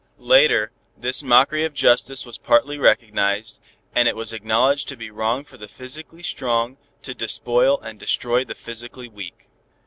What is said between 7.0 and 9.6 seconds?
to despoil and destroy the physically weak.